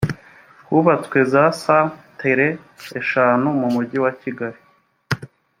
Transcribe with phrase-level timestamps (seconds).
[0.67, 2.47] hubatswe za satere
[2.99, 4.59] eshanu mu mujyi wa kigali